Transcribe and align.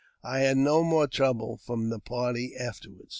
I 0.23 0.39
had 0.39 0.57
no 0.57 0.83
more 0.83 1.05
trouble 1.07 1.57
from 1.63 1.89
the 1.89 1.99
party 1.99 2.55
afterward. 2.59 3.09